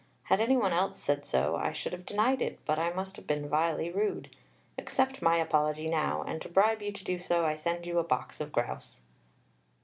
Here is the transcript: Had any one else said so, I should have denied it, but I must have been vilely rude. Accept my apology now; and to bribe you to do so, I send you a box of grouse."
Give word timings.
Had 0.23 0.41
any 0.41 0.57
one 0.57 0.73
else 0.73 0.97
said 0.97 1.27
so, 1.27 1.55
I 1.55 1.73
should 1.73 1.91
have 1.93 2.07
denied 2.07 2.41
it, 2.41 2.57
but 2.65 2.79
I 2.79 2.89
must 2.91 3.17
have 3.17 3.27
been 3.27 3.47
vilely 3.47 3.91
rude. 3.91 4.35
Accept 4.75 5.21
my 5.21 5.37
apology 5.37 5.87
now; 5.87 6.23
and 6.23 6.41
to 6.41 6.49
bribe 6.49 6.81
you 6.81 6.91
to 6.91 7.03
do 7.03 7.19
so, 7.19 7.45
I 7.45 7.53
send 7.53 7.85
you 7.85 7.99
a 7.99 8.03
box 8.03 8.41
of 8.41 8.51
grouse." 8.51 9.01